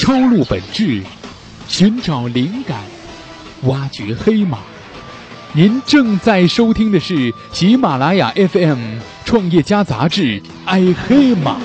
[0.00, 1.02] 抽录本质，
[1.68, 2.80] 寻找灵感，
[3.64, 4.60] 挖掘黑马。
[5.52, 8.78] 您正在收听的是喜马拉雅 FM
[9.26, 10.22] 创业家杂志
[10.64, 11.56] 《爱黑马》。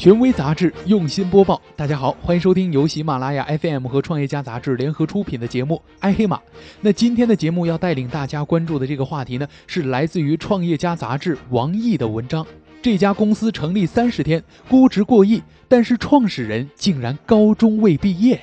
[0.00, 6.38] 权威杂志用心播报，大家好，欢迎收听由喜马拉雅 FM 和创业家杂志联合出品的节目《爱黑马》。
[6.80, 12.46] 那今天的节目要带领大家关注的这个话题呢，是来自于创业家杂志王毅的文章。
[12.80, 18.40] 这家公司成立三十天，估值过亿，但是创始人竟然高中未毕业。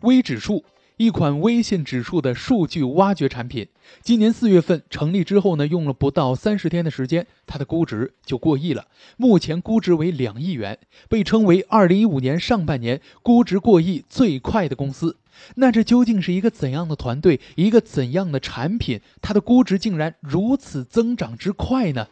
[0.00, 0.64] 微指数。
[0.96, 3.66] 一款微信指数的数据挖掘产品，
[4.00, 8.86] 今年四月份成立之后呢，用了不到三十天的时间，它的估值就过亿了。
[9.16, 15.16] 目前估值为两亿元，被称为二零一五年上半年估值过亿最快的公司。
[15.56, 22.06] 那这究竟是一个怎样的团队，一个怎样的产品，它的估值竟然如此增长之快呢？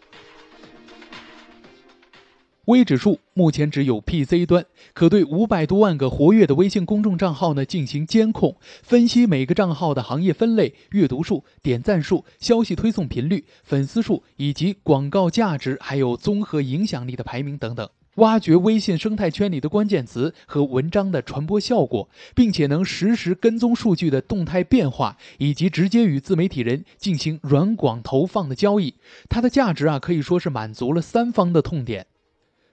[2.66, 28.94] 微指数目前只有 PC 端，可对五百多万个活跃的微信公众账号呢进行监控，分析每个账号的行业分类、阅读数、点赞数、消息推送频率、粉丝数以及广告价值，还有综合影响力的排名等等，挖掘微信生态圈里的关键词和文章的传播效果，并且能实时跟踪数据的动态变化，以及直接与自媒体人进行软广投放的交易。
[29.28, 32.06] 它的价值啊，可以说是满足了三方的痛点。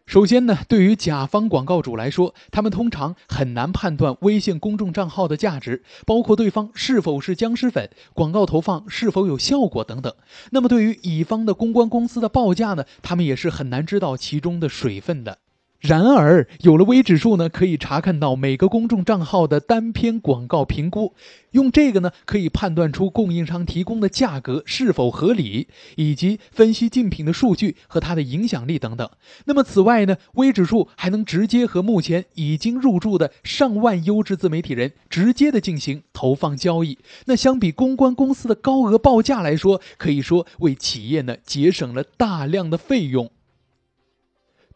[0.10, 10.12] 首先呢，对于甲方广告主来说，他们通常很难判断微信公众账号的价值，包括对方是否是僵尸粉，广告投放是否有效果等等。
[10.50, 15.38] 那么对于乙方的公关公司的报价呢，他们也是很难知道其中的水分的。
[15.80, 21.14] 然而，有了微指数呢，可以查看到每个公众账号的单篇广告评估，
[21.52, 29.10] 用这个呢，可以判断出供应商提供的价格是否合理，以及分析竞品的数据和它的影响力等等。
[29.46, 36.98] 那么，此外呢，微指数还能直接和目前已经入驻的上万优质自媒体人直接的进行投放交易。
[37.28, 43.32] 那相比公关公司的高额报价来说，可以说为企业呢节省了大量的费用。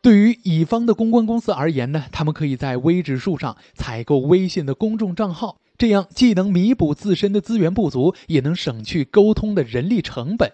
[0.03, 10.51] 对于乙方的公关公司而言呢，他们可以在微指数上采购微信的公众账号，这样既能弥补自身的资源不足，也能省去沟通的人力成本。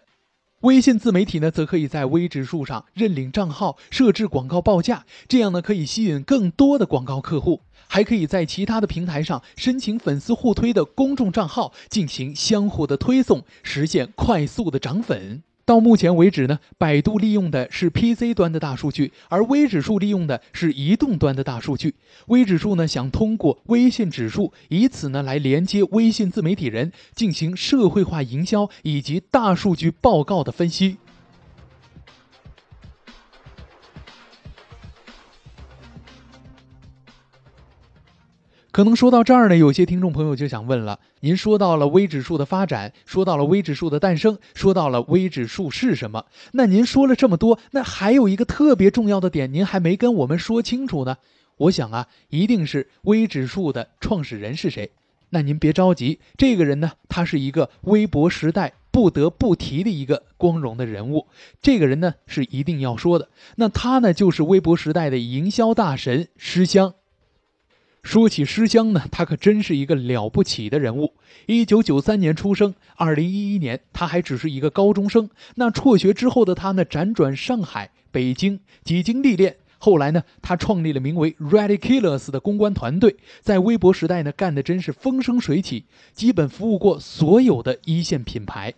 [0.60, 15.42] 微信自媒体呢，则可以在微指数上认领账号，设置广告报价，这样呢可以吸引更多的广告客户，还可以在其他的平台上申请粉丝互推的公众账号，进行相互的推送，实现快速的涨粉。
[15.70, 21.94] 到目前为止呢，百度利用的是 PC 端的大数据，而微指数利用的是移动端的大数据。
[22.30, 30.98] 微指数呢，想通过微信指数，以此呢来连接微信自媒体人，进行社会化营销以及大数据报告的分析。
[38.72, 46.26] 可能说到这儿呢，有些听众朋友就想问了：您说到了微指数的发展，说到了微指数的诞生，说到了微指数是什么？
[46.52, 51.18] 那您说了这么多，那还有一个特别重要的点，您还没跟我们说清楚呢。
[51.58, 54.92] 我想啊，一定是微指数的创始人是谁？
[55.32, 61.26] 那您别着急，这个人呢，他是一个微博时代不得不提的一个光荣的人物。
[61.60, 63.30] 这个人呢，是一定要说的。
[63.56, 66.94] 那他呢，就是微博时代的营销大神施香。
[68.02, 71.14] 说起施香呢，他可真是一个了不起的人物。
[71.46, 75.30] 一九九三年出生，二零一一年他还只是一个高中生。
[75.56, 88.74] 那辍学之后的他呢，辗转上海、北京，几经历练，后来呢，他创立了名为 radiculous 的公关团队，在微博时代呢，干的真是风生水起，基本服务过所有的一线品牌。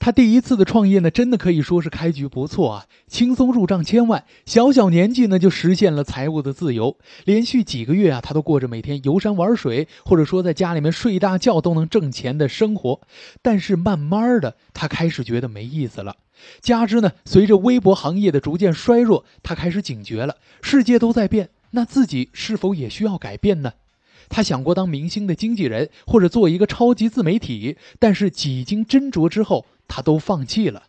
[0.00, 6.96] 他第一次的创业呢，真的可以说是开局不错啊，轻松入账千万，小小年纪呢就实现了财务的自由。
[7.26, 13.02] 连续几个月啊，他都过着每天游山玩水，或者说在家里面睡大觉都能挣钱的生活。
[13.42, 16.16] 但是慢慢的，他开始觉得没意思了。
[16.62, 23.74] 加之呢，随着微博行业的逐渐衰弱，他开始警觉了：世界都在变，那自己是否也需要改变呢？
[24.30, 29.66] 他想过当明星的经纪人，或者做一个超级自媒体，但是几经斟酌之后。
[29.90, 30.84] 他都放弃了，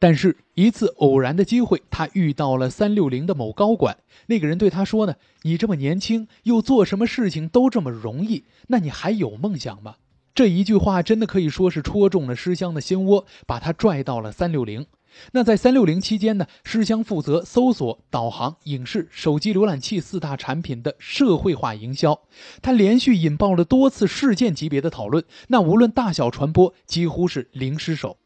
[0.00, 3.98] 但是，一次偶然的机会，他遇到了三六零的某高管。
[4.26, 9.94] 那个人对他说：“呢，你这么年轻，又做什么事情都这么容易，那你还有梦想吗？”
[10.34, 14.86] 这一句话真的可以说是戳中了诗香的心窝，把他拽到了三六零。
[15.32, 22.20] 那在三六零期间呢，诗香负责搜索、导航、影视、手机浏览器四大产品的社会化营销。
[22.60, 28.16] 他连续引爆了多次事件级别的讨论，那无论大小传播，几乎是零失手。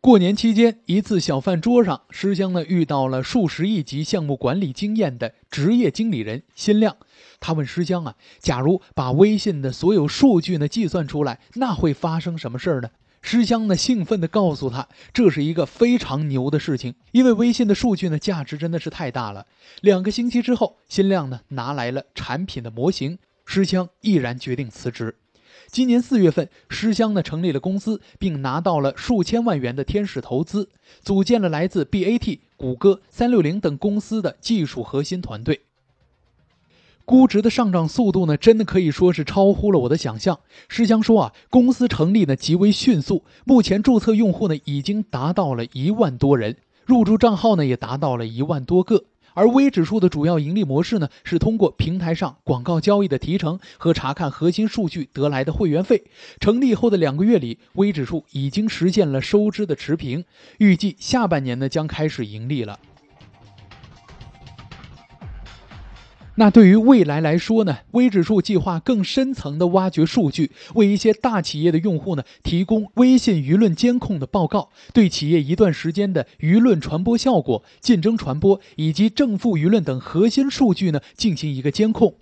[0.00, 6.96] 过年期间，一次小饭桌上，施香呢遇到了数十亿级项目管理经验的职业经理人辛亮。
[7.38, 12.90] 他问施香啊：“假如把微信的所有数据呢计算出来，那会发生什么事儿呢？”
[13.22, 19.46] 施香呢兴奋地告诉他：“这是一个非常牛的事情，因为微信的数据呢价值真的是太大了。”
[19.80, 25.16] 两个星期之后，辛亮呢拿来了产品的模型，施香毅然决定辞职。
[25.68, 30.68] 今年四月份，施香呢成立了公司，并拿到了数千万元的天使投资，
[31.00, 35.62] 组建了来自 BAT、谷歌、三六零等公司的技术核心团队。
[37.04, 40.38] 估值的上涨速度呢，真的可以说是超乎了我的想象。
[40.68, 46.56] 施香说啊，公司成立呢极为迅速，目前注册用户呢已经达到了一万多人，
[46.86, 49.04] 入驻账号呢也达到了一万多个。
[49.34, 56.04] 而微指数的主要盈利模式呢，是通过平台上广告交易的提成和查看核心数据得来的会员费。
[56.38, 60.24] 成立后的两个月里，微指数已经实现了收支的持平，
[60.58, 62.78] 预计下半年呢将开始盈利了。
[66.36, 82.14] 那对于未来来说呢，微指数计划更深层的挖掘数据，为一些大企业的用户呢提供微信舆论监控的报告，对企业一段时间的舆论传播效果、竞争传播以及正负舆论等核心数据呢进行一个监控。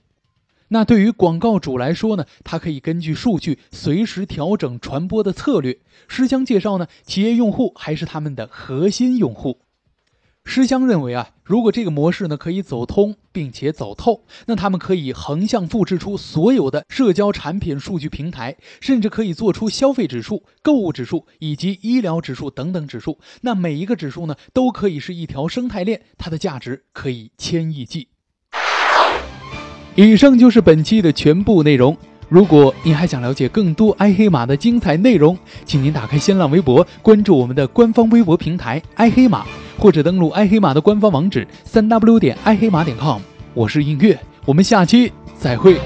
[0.72, 5.78] 那对于广告主来说呢，它可以根据数据随时调整传播的策略。
[6.08, 9.58] 诗江介绍呢，企业用户还是他们的核心用户。
[10.44, 23.18] 施香认为啊，如果这个模式呢可以走通并且走透，那他们可以横向复制出所有的社交产品数据平台，甚至可以做出消费指数、购物指数以及医疗指数等等指数。
[23.42, 28.08] 那每一个指数呢都可以是一条生态链，它的价值可以千亿计。
[29.94, 31.96] 以上就是本期的全部内容。
[32.28, 39.44] 如果您还想了解更多爱黑马的精彩内容，请您打开新浪微博，关注我们的官方微博平台“爱黑马”。
[39.80, 43.18] 或者登录爱黑马的官方网址三 w 点爱黑马点 com，
[43.54, 45.80] 我是映月，我们下期再会。